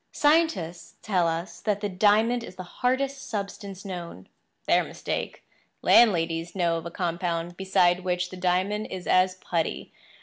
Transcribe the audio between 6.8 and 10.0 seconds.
a compound beside which the diamond is as putty.